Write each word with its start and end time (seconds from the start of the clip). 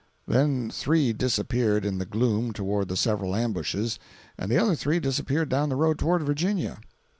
Then 0.27 0.71
three 0.71 1.13
disappeared 1.13 1.85
in 1.85 1.99
the 1.99 2.07
gloom 2.07 2.53
toward 2.53 2.87
the 2.87 2.97
several 2.97 3.35
ambushes, 3.35 3.99
and 4.35 4.49
the 4.49 4.57
other 4.57 4.73
three 4.73 4.99
disappeared 4.99 5.49
down 5.49 5.69
the 5.69 5.75
road 5.75 5.99
toward 5.99 6.23
Virginia. 6.23 6.79